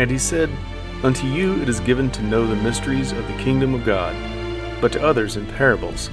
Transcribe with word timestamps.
And 0.00 0.10
he 0.10 0.16
said, 0.16 0.48
Unto 1.02 1.26
you 1.26 1.60
it 1.60 1.68
is 1.68 1.78
given 1.80 2.10
to 2.12 2.22
know 2.22 2.46
the 2.46 2.56
mysteries 2.56 3.12
of 3.12 3.26
the 3.26 3.36
kingdom 3.36 3.74
of 3.74 3.84
God, 3.84 4.16
but 4.80 4.92
to 4.92 5.04
others 5.06 5.36
in 5.36 5.44
parables, 5.44 6.08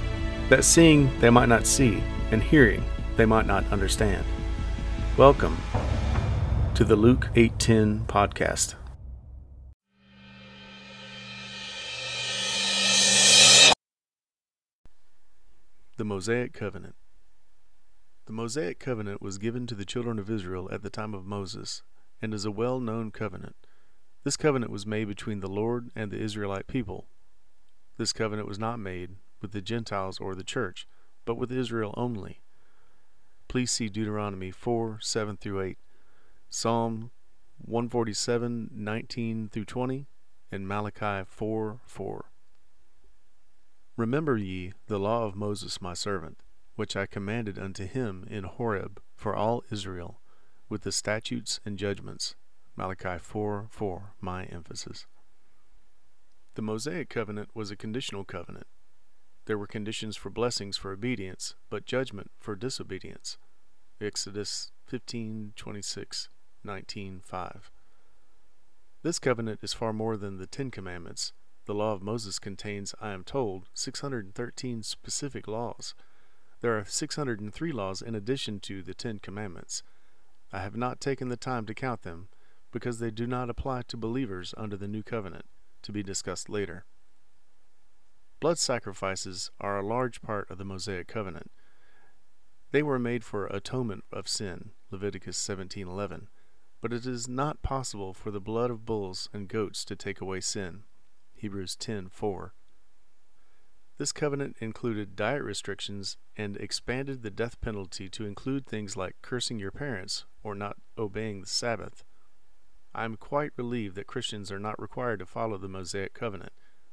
that 0.50 0.62
seeing 0.62 1.10
they 1.20 1.30
might 1.30 1.48
not 1.48 1.66
see, 1.66 2.02
and 2.30 2.42
hearing 2.42 2.84
they 3.16 3.24
might 3.24 3.46
not 3.46 3.66
understand. 3.72 4.26
Welcome 5.16 5.56
to 6.74 6.84
the 6.84 6.96
Luke 6.96 7.30
8:10 7.34 8.04
podcast. 8.04 8.74
The 15.96 16.04
Mosaic 16.04 16.52
Covenant. 16.52 16.96
The 18.26 18.34
Mosaic 18.34 18.78
Covenant 18.78 19.22
was 19.22 19.38
given 19.38 19.66
to 19.66 19.74
the 19.74 19.86
children 19.86 20.18
of 20.18 20.28
Israel 20.28 20.68
at 20.70 20.82
the 20.82 20.90
time 20.90 21.14
of 21.14 21.24
Moses 21.24 21.82
and 22.20 22.34
is 22.34 22.44
a 22.44 22.50
well-known 22.50 23.10
covenant. 23.10 23.56
This 24.24 24.36
covenant 24.36 24.72
was 24.72 24.86
made 24.86 25.06
between 25.06 25.40
the 25.40 25.48
Lord 25.48 25.90
and 25.94 26.10
the 26.10 26.20
Israelite 26.20 26.66
people. 26.66 27.06
This 27.96 28.12
covenant 28.12 28.48
was 28.48 28.58
not 28.58 28.78
made 28.78 29.16
with 29.40 29.52
the 29.52 29.60
Gentiles 29.60 30.18
or 30.18 30.34
the 30.34 30.44
church, 30.44 30.86
but 31.24 31.36
with 31.36 31.52
Israel 31.52 31.94
only. 31.96 32.40
Please 33.48 33.70
see 33.70 33.88
Deuteronomy 33.88 34.50
4 34.50 34.98
7 35.00 35.36
through 35.36 35.60
8, 35.62 35.78
Psalm 36.50 37.10
147 37.58 38.70
19 38.72 39.48
through 39.48 39.64
20, 39.64 40.06
and 40.52 40.68
Malachi 40.68 41.24
4 41.26 41.80
4. 41.84 42.24
Remember 43.96 44.36
ye 44.36 44.72
the 44.86 44.98
law 44.98 45.24
of 45.24 45.34
Moses 45.34 45.80
my 45.80 45.94
servant, 45.94 46.42
which 46.76 46.94
I 46.94 47.06
commanded 47.06 47.58
unto 47.58 47.86
him 47.86 48.26
in 48.30 48.44
Horeb 48.44 49.00
for 49.16 49.34
all 49.34 49.64
Israel, 49.70 50.20
with 50.68 50.82
the 50.82 50.92
statutes 50.92 51.58
and 51.64 51.78
judgments. 51.78 52.36
Malachi 52.78 53.18
4 53.18 53.66
4, 53.68 54.12
my 54.20 54.44
emphasis. 54.44 55.06
The 56.54 56.62
Mosaic 56.62 57.08
covenant 57.08 57.50
was 57.52 57.72
a 57.72 57.76
conditional 57.76 58.22
covenant. 58.22 58.68
There 59.46 59.58
were 59.58 59.66
conditions 59.66 60.16
for 60.16 60.30
blessings 60.30 60.76
for 60.76 60.92
obedience, 60.92 61.56
but 61.70 61.86
judgment 61.86 62.30
for 62.38 62.54
disobedience. 62.54 63.36
Exodus 64.00 64.70
15 64.86 65.54
26, 65.56 66.28
19 66.62 67.20
5. 67.24 67.70
This 69.02 69.18
covenant 69.18 69.58
is 69.60 69.74
far 69.74 69.92
more 69.92 70.16
than 70.16 70.38
the 70.38 70.46
Ten 70.46 70.70
Commandments 70.70 71.32
the 71.64 71.74
law 71.74 71.92
of 71.92 72.00
Moses 72.00 72.38
contains, 72.38 72.94
I 72.98 73.10
am 73.10 73.24
told, 73.24 73.68
613 73.74 74.84
specific 74.84 75.48
laws. 75.48 75.94
There 76.60 76.78
are 76.78 76.84
603 76.86 77.72
laws 77.72 78.00
in 78.00 78.14
addition 78.14 78.60
to 78.60 78.82
the 78.82 78.94
Ten 78.94 79.18
Commandments. 79.18 79.82
I 80.50 80.60
have 80.60 80.76
not 80.76 80.98
taken 80.98 81.28
the 81.28 81.36
time 81.36 81.66
to 81.66 81.74
count 81.74 82.04
them, 82.04 82.28
because 82.70 82.98
they 82.98 83.10
do 83.10 83.26
not 83.26 83.50
apply 83.50 83.82
to 83.82 83.96
believers 83.96 84.54
under 84.56 84.76
the 84.76 84.88
New 84.88 85.02
Covenant, 85.02 85.46
to 85.82 85.92
be 85.92 86.02
discussed 86.02 86.48
later. 86.48 86.84
Blood 88.40 88.58
sacrifices 88.58 89.50
are 89.60 89.78
a 89.78 89.86
large 89.86 90.22
part 90.22 90.50
of 90.50 90.58
the 90.58 90.64
Mosaic 90.64 91.08
Covenant. 91.08 91.50
They 92.70 92.82
were 92.82 92.98
made 92.98 93.24
for 93.24 93.46
atonement 93.46 94.04
of 94.12 94.28
sin, 94.28 94.72
Leviticus 94.90 95.38
17:11, 95.38 96.28
but 96.80 96.92
it 96.92 97.06
is 97.06 97.26
not 97.26 97.62
possible 97.62 98.12
for 98.12 98.30
the 98.30 98.40
blood 98.40 98.70
of 98.70 98.84
bulls 98.84 99.28
and 99.32 99.48
goats 99.48 99.84
to 99.86 99.96
take 99.96 100.20
away 100.20 100.40
sin, 100.40 100.84
Hebrews 101.34 101.76
10:4. 101.76 102.52
This 103.96 104.12
covenant 104.12 104.56
included 104.60 105.16
diet 105.16 105.42
restrictions 105.42 106.16
and 106.36 106.56
expanded 106.58 107.22
the 107.22 107.30
death 107.32 107.60
penalty 107.60 108.08
to 108.10 108.26
include 108.26 108.64
things 108.64 108.96
like 108.96 109.20
cursing 109.22 109.58
your 109.58 109.72
parents 109.72 110.24
or 110.44 110.54
not 110.54 110.76
obeying 110.96 111.40
the 111.40 111.48
Sabbath. 111.48 112.04
I 112.94 113.04
am 113.04 113.16
quite 113.16 113.52
relieved 113.56 113.96
that 113.96 114.06
Christians 114.06 114.50
are 114.50 114.58
not 114.58 114.80
required 114.80 115.18
to 115.20 115.26
follow 115.26 115.58
the 115.58 115.68
Mosaic 115.68 116.14
covenant. 116.14 116.52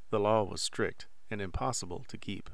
The 0.09 0.19
law 0.19 0.43
was 0.43 0.61
strict 0.61 1.07
and 1.31 1.41
impossible 1.41 2.05
to 2.07 2.17
keep. 2.17 2.49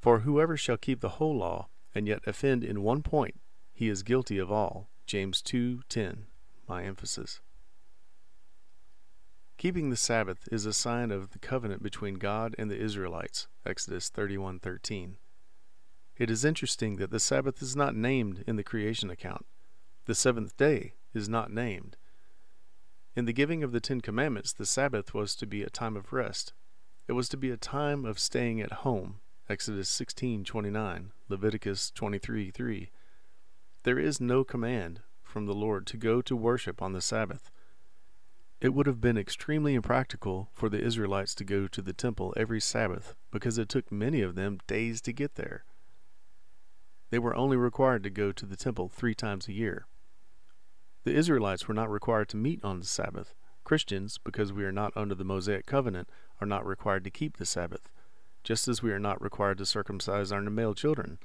For 0.00 0.20
whoever 0.20 0.56
shall 0.56 0.76
keep 0.76 1.00
the 1.00 1.18
whole 1.18 1.36
law 1.36 1.68
and 1.94 2.06
yet 2.06 2.20
offend 2.26 2.62
in 2.62 2.82
one 2.82 3.02
point, 3.02 3.40
he 3.72 3.88
is 3.88 4.02
guilty 4.02 4.38
of 4.38 4.52
all. 4.52 4.88
James 5.06 5.42
2:10. 5.42 6.26
My 6.68 6.84
emphasis. 6.84 7.40
Keeping 9.56 9.88
the 9.88 9.96
Sabbath 9.96 10.48
is 10.52 10.66
a 10.66 10.72
sign 10.72 11.10
of 11.10 11.30
the 11.30 11.38
covenant 11.38 11.82
between 11.82 12.16
God 12.16 12.54
and 12.58 12.70
the 12.70 12.78
Israelites. 12.78 13.48
Exodus 13.64 14.10
31:13. 14.10 15.16
It 16.18 16.30
is 16.30 16.44
interesting 16.44 16.96
that 16.96 17.10
the 17.10 17.20
Sabbath 17.20 17.62
is 17.62 17.74
not 17.74 17.96
named 17.96 18.44
in 18.46 18.56
the 18.56 18.64
creation 18.64 19.10
account. 19.10 19.46
The 20.04 20.14
seventh 20.14 20.56
day 20.56 20.94
is 21.16 21.28
not 21.28 21.50
named. 21.50 21.96
In 23.16 23.24
the 23.24 23.32
giving 23.32 23.62
of 23.64 23.72
the 23.72 23.80
Ten 23.80 24.00
Commandments, 24.00 24.52
the 24.52 24.66
Sabbath 24.66 25.14
was 25.14 25.34
to 25.36 25.46
be 25.46 25.62
a 25.62 25.70
time 25.70 25.96
of 25.96 26.12
rest. 26.12 26.52
It 27.08 27.12
was 27.12 27.28
to 27.30 27.36
be 27.36 27.50
a 27.50 27.56
time 27.56 28.04
of 28.04 28.18
staying 28.18 28.60
at 28.60 28.84
home. 28.84 29.20
Exodus 29.48 29.88
16:29, 29.88 31.12
Leviticus 31.28 31.90
23:3. 31.92 32.90
There 33.84 33.98
is 33.98 34.20
no 34.20 34.44
command 34.44 35.02
from 35.22 35.46
the 35.46 35.54
Lord 35.54 35.86
to 35.86 35.96
go 35.96 36.20
to 36.20 36.36
worship 36.36 36.82
on 36.82 36.92
the 36.92 37.00
Sabbath. 37.00 37.50
It 38.60 38.74
would 38.74 38.86
have 38.86 39.00
been 39.00 39.16
extremely 39.16 39.74
impractical 39.74 40.50
for 40.52 40.68
the 40.68 40.82
Israelites 40.82 41.34
to 41.36 41.44
go 41.44 41.68
to 41.68 41.80
the 41.80 41.92
temple 41.92 42.34
every 42.36 42.60
Sabbath 42.60 43.14
because 43.30 43.58
it 43.58 43.68
took 43.68 43.92
many 43.92 44.20
of 44.20 44.34
them 44.34 44.58
days 44.66 45.00
to 45.02 45.12
get 45.12 45.36
there. 45.36 45.64
They 47.10 47.18
were 47.18 47.36
only 47.36 47.56
required 47.56 48.02
to 48.02 48.10
go 48.10 48.32
to 48.32 48.46
the 48.46 48.56
temple 48.56 48.88
three 48.88 49.14
times 49.14 49.46
a 49.46 49.52
year. 49.52 49.86
The 51.06 51.14
Israelites 51.14 51.68
were 51.68 51.74
not 51.74 51.88
required 51.88 52.28
to 52.30 52.36
meet 52.36 52.64
on 52.64 52.80
the 52.80 52.84
Sabbath. 52.84 53.32
Christians, 53.62 54.18
because 54.18 54.52
we 54.52 54.64
are 54.64 54.72
not 54.72 54.92
under 54.96 55.14
the 55.14 55.22
Mosaic 55.22 55.64
covenant, 55.64 56.10
are 56.40 56.48
not 56.48 56.66
required 56.66 57.04
to 57.04 57.12
keep 57.12 57.36
the 57.36 57.46
Sabbath, 57.46 57.92
just 58.42 58.66
as 58.66 58.82
we 58.82 58.90
are 58.90 58.98
not 58.98 59.22
required 59.22 59.58
to 59.58 59.66
circumcise 59.66 60.32
our 60.32 60.40
male 60.40 60.74
children. 60.74 61.20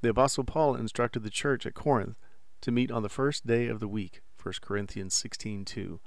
The 0.00 0.08
Apostle 0.08 0.44
Paul 0.44 0.74
instructed 0.74 1.22
the 1.22 1.28
church 1.28 1.66
at 1.66 1.74
Corinth 1.74 2.16
to 2.62 2.72
meet 2.72 2.90
on 2.90 3.02
the 3.02 3.10
first 3.10 3.46
day 3.46 3.66
of 3.66 3.78
the 3.78 3.88
week 3.88 4.22
1 4.42 4.62
Corinthians 4.62 5.14
16:2. 5.14 6.00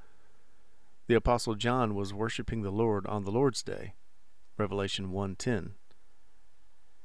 The 1.05 1.13
apostle 1.13 1.53
John 1.53 1.93
was 1.93 2.15
worshiping 2.15 2.63
the 2.63 2.71
Lord 2.71 3.05
on 3.05 3.25
the 3.25 3.31
Lord's 3.31 3.61
day. 3.61 3.93
Revelation 4.57 5.11
1:10. 5.11 5.75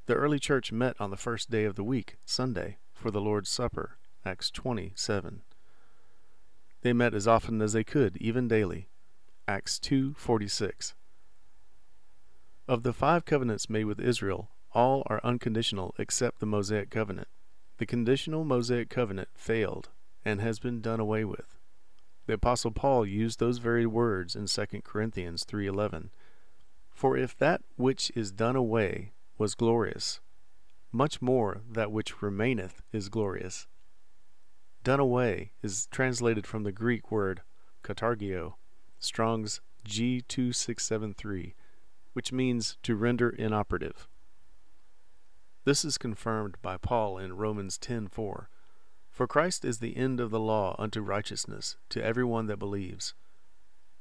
The 0.07 0.15
early 0.15 0.39
church 0.39 0.73
met 0.73 0.99
on 0.99 1.11
the 1.11 1.19
first 1.19 1.51
day 1.51 1.65
of 1.65 1.75
the 1.75 1.85
week, 1.85 2.17
Sunday, 2.25 2.79
for 2.95 3.11
the 3.11 3.21
Lord's 3.21 3.51
Supper. 3.51 3.99
Acts 4.27 4.51
20:7. 4.51 5.43
They 6.81 6.93
met 6.95 7.13
as 7.13 7.29
often 7.29 7.61
as 7.61 7.75
they 7.75 7.85
could, 7.85 8.17
even 8.17 8.49
daily. 8.49 8.89
Acts 9.47 9.79
2:46. 9.79 10.95
Of 12.67 12.83
the 12.83 12.95
five 12.95 13.27
covenants 13.27 13.69
made 13.69 13.85
with 13.85 14.01
Israel, 14.01 14.51
all 14.73 15.03
are 15.07 15.21
unconditional 15.23 15.95
except 15.99 16.39
the 16.39 16.47
Mosaic 16.47 16.89
covenant. 16.89 17.29
The 17.77 17.85
conditional 17.85 18.45
Mosaic 18.45 18.89
covenant 18.89 19.29
failed 19.35 19.91
and 20.25 20.41
has 20.41 20.59
been 20.59 20.81
done 20.81 21.01
away 21.01 21.27
with. 21.27 21.59
The 22.25 22.33
apostle 22.33 22.71
Paul 22.71 23.05
used 23.05 23.39
those 23.39 23.59
very 23.59 23.85
words 23.85 24.35
in 24.35 24.47
2 24.47 24.85
Corinthians 24.85 25.45
3:11. 25.45 26.11
For 26.91 27.17
if 27.19 27.37
that 27.37 27.63
which 27.77 28.11
is 28.15 28.33
done 28.33 28.57
away 28.57 29.13
was 29.37 29.55
glorious, 29.55 30.21
much 30.91 31.21
more 31.21 31.61
that 31.69 31.93
which 31.93 32.23
remaineth 32.23 32.81
is 32.91 33.11
glorious. 33.11 33.67
Done 34.85 35.01
away 35.01 35.53
is 35.63 35.89
translated 35.91 36.47
from 36.47 36.63
the 36.63 36.71
Greek 36.71 37.11
word 37.11 37.41
katargeo, 37.83 38.57
Strong's 38.99 39.63
G2673, 39.89 41.55
which 42.13 42.33
means 42.33 42.77
to 42.83 42.95
render 42.95 43.31
inoperative. 43.31 44.07
This 45.65 45.87
is 45.87 45.97
confirmed 45.97 46.57
by 46.61 46.77
Paul 46.77 47.17
in 47.17 47.39
Romans 47.39 47.79
10:4. 47.79 48.51
For 49.11 49.27
Christ 49.27 49.65
is 49.65 49.79
the 49.79 49.97
end 49.97 50.21
of 50.21 50.31
the 50.31 50.39
law 50.39 50.77
unto 50.79 51.01
righteousness 51.01 51.79
to 51.89 52.05
every 52.05 52.25
one 52.25 52.45
that 52.49 52.59
believes. 52.59 53.15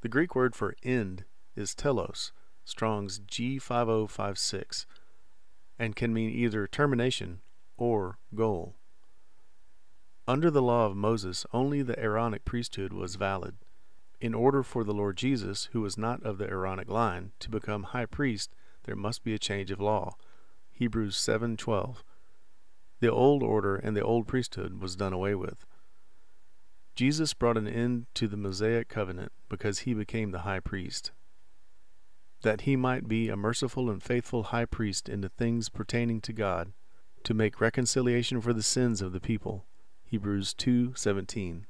The 0.02 0.10
Greek 0.10 0.36
word 0.36 0.54
for 0.54 0.75
end 0.84 1.24
is 1.56 1.74
telos, 1.74 2.34
Strong's 2.66 3.19
G5056, 3.19 4.86
and 5.80 5.96
can 5.96 6.13
mean 6.13 6.30
either 6.30 6.68
termination 6.68 7.42
or 7.78 8.18
goal. 8.36 8.75
Under 10.25 10.50
the 10.50 10.62
law 10.62 10.86
of 10.86 10.96
Moses, 10.96 11.46
only 11.52 11.81
the 11.81 12.00
Aaronic 12.00 12.46
priesthood 12.46 12.94
was 12.94 13.16
valid. 13.16 13.56
In 14.22 14.34
order 14.34 14.64
for 14.64 14.86
the 14.86 14.94
Lord 14.94 15.18
Jesus, 15.18 15.66
who 15.74 15.81
was 15.81 15.98
not 15.98 16.24
of 16.24 16.38
the 16.38 16.50
Aaronic 16.50 16.88
line, 16.88 17.34
to 17.40 17.50
become 17.50 17.84
high 17.84 18.06
priest, 18.06 18.56
there 18.86 18.96
must 18.96 19.25
be 19.25 19.34
a 19.34 19.40
change 19.40 19.70
of 19.70 19.81
law. 19.81 20.16
Hebrews 20.72 21.18
7:12. 21.18 22.06
The 23.02 23.12
old 23.12 23.44
order 23.44 23.75
and 23.75 23.98
the 23.98 24.02
old 24.02 24.25
priesthood 24.25 24.80
was 24.80 24.96
done 24.96 25.12
away 25.12 25.36
with. 25.36 25.66
Jesus 26.96 27.34
brought 27.34 27.58
an 27.58 27.68
end 27.68 28.06
to 28.14 28.30
the 28.30 28.38
Mosaic 28.38 28.88
covenant 28.88 29.34
because 29.50 29.80
he 29.80 29.94
became 29.94 30.31
the 30.31 30.44
high 30.48 30.62
priest. 30.62 31.12
That 32.44 32.62
he 32.62 32.78
might 32.78 33.10
be 33.10 33.28
a 33.28 33.36
merciful 33.36 33.90
and 33.90 34.02
faithful 34.02 34.44
high 34.44 34.66
priest 34.66 35.10
in 35.10 35.20
the 35.20 35.28
things 35.28 35.68
pertaining 35.68 36.22
to 36.22 36.31
God, 36.31 36.72
to 37.24 37.34
make 37.34 37.60
reconciliation 37.60 38.40
for 38.40 38.54
the 38.54 38.64
sins 38.64 39.02
of 39.02 39.12
the 39.12 39.20
people. 39.20 39.66
Hebrews 40.13 40.54
2:17. 40.54 41.65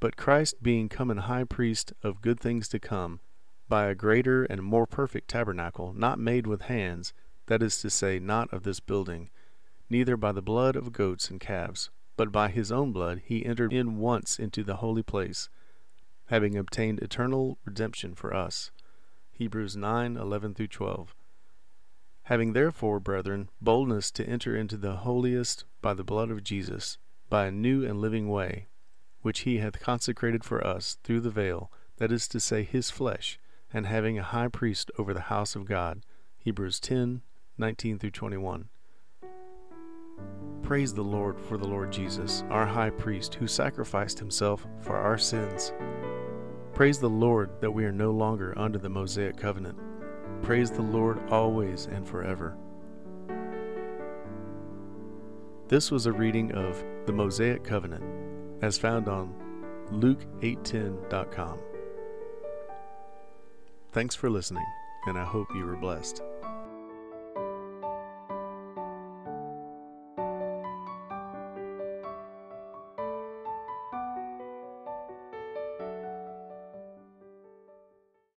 But 0.00 0.16
Christ 0.16 0.62
being 0.62 0.88
come 0.88 1.10
an 1.10 1.18
high 1.18 1.44
priest 1.44 1.92
of 2.02 2.22
good 2.22 2.40
things 2.40 2.68
to 2.68 2.80
come, 2.80 3.20
by 3.68 3.84
a 3.84 3.94
greater 3.94 4.44
and 4.44 4.62
more 4.62 4.86
perfect 4.86 5.28
tabernacle, 5.28 5.92
not 5.92 6.18
made 6.18 6.46
with 6.46 6.62
hands, 6.62 7.12
that 7.48 7.62
is 7.62 7.76
to 7.82 7.90
say, 7.90 8.18
not 8.18 8.50
of 8.50 8.62
this 8.62 8.80
building, 8.80 9.28
neither 9.90 10.16
by 10.16 10.32
the 10.32 10.40
blood 10.40 10.74
of 10.74 10.94
goats 10.94 11.28
and 11.28 11.38
calves, 11.38 11.90
but 12.16 12.32
by 12.32 12.48
his 12.48 12.72
own 12.72 12.92
blood 12.92 13.20
he 13.26 13.44
entered 13.44 13.74
in 13.74 13.98
once 13.98 14.38
into 14.38 14.64
the 14.64 14.76
holy 14.76 15.02
place, 15.02 15.50
having 16.28 16.56
obtained 16.56 17.00
eternal 17.00 17.58
redemption 17.66 18.14
for 18.14 18.32
us. 18.32 18.70
Hebrews 19.32 19.76
9 19.76 20.16
11 20.16 20.54
12. 20.54 21.14
Having 22.30 22.52
therefore, 22.52 23.00
brethren, 23.00 23.48
boldness 23.60 24.12
to 24.12 24.24
enter 24.24 24.54
into 24.54 24.76
the 24.76 24.98
holiest 24.98 25.64
by 25.82 25.94
the 25.94 26.04
blood 26.04 26.30
of 26.30 26.44
Jesus, 26.44 26.96
by 27.28 27.46
a 27.46 27.50
new 27.50 27.84
and 27.84 28.00
living 28.00 28.28
way, 28.28 28.68
which 29.22 29.40
he 29.40 29.58
hath 29.58 29.80
consecrated 29.80 30.44
for 30.44 30.64
us 30.64 30.96
through 31.02 31.22
the 31.22 31.30
veil, 31.30 31.72
that 31.96 32.12
is 32.12 32.28
to 32.28 32.38
say, 32.38 32.62
his 32.62 32.88
flesh, 32.88 33.40
and 33.72 33.84
having 33.84 34.16
a 34.16 34.22
high 34.22 34.46
priest 34.46 34.92
over 34.96 35.12
the 35.12 35.22
house 35.22 35.56
of 35.56 35.64
God. 35.64 36.06
Hebrews 36.38 36.78
10 36.78 37.22
19 37.58 37.98
21. 37.98 38.68
Praise 40.62 40.94
the 40.94 41.02
Lord 41.02 41.40
for 41.40 41.58
the 41.58 41.66
Lord 41.66 41.90
Jesus, 41.90 42.44
our 42.48 42.64
high 42.64 42.90
priest, 42.90 43.34
who 43.34 43.48
sacrificed 43.48 44.20
himself 44.20 44.64
for 44.78 44.96
our 44.96 45.18
sins. 45.18 45.72
Praise 46.74 47.00
the 47.00 47.10
Lord 47.10 47.60
that 47.60 47.72
we 47.72 47.84
are 47.84 47.90
no 47.90 48.12
longer 48.12 48.56
under 48.56 48.78
the 48.78 48.88
Mosaic 48.88 49.36
covenant. 49.36 49.76
Praise 50.42 50.70
the 50.70 50.82
Lord 50.82 51.20
always 51.30 51.86
and 51.86 52.06
forever. 52.06 52.56
This 55.68 55.90
was 55.90 56.06
a 56.06 56.12
reading 56.12 56.52
of 56.52 56.82
the 57.06 57.12
Mosaic 57.12 57.62
Covenant 57.62 58.04
as 58.62 58.76
found 58.76 59.08
on 59.08 59.34
Luke810.com. 59.92 61.58
Thanks 63.92 64.14
for 64.14 64.30
listening, 64.30 64.66
and 65.06 65.18
I 65.18 65.24
hope 65.24 65.48
you 65.54 65.64
were 65.64 65.76
blessed. 65.76 66.22